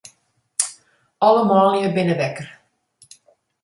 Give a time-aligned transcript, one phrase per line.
[1.27, 2.47] Alle manlju binne wekker.